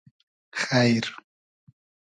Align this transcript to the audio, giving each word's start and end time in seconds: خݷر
خݷر 0.59 1.05